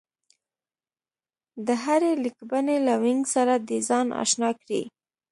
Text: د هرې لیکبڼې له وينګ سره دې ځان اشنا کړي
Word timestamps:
د 1.65 1.67
هرې 1.83 2.11
لیکبڼې 2.23 2.77
له 2.87 2.93
وينګ 3.03 3.23
سره 3.35 3.53
دې 3.67 3.79
ځان 3.89 4.07
اشنا 4.23 4.49
کړي 4.61 4.81